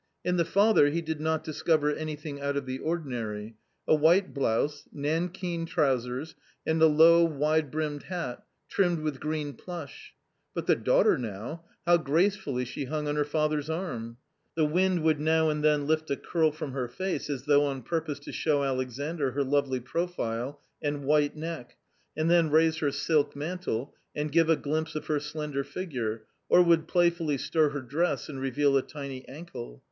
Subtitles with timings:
[0.25, 3.55] In the father he did not discover anything out of the ordinary.
[3.87, 6.33] A white blouse, nankeen trousers,
[6.65, 10.15] and a low wide brimmed hat, trimmed with green plush.
[10.55, 11.65] But the daughter now!
[11.85, 14.17] how gracefully she hung on her father's arm!
[14.55, 17.83] The wind would now and then lift a curl from her face as though on
[17.83, 21.77] purpose to show Alexandr her lovely profile and white neck,
[22.17, 26.63] and then raise her silk mantle and give a glimpse of her slender figure, or
[26.63, 29.79] would playfully stir her dress and reveal a tiny ankle.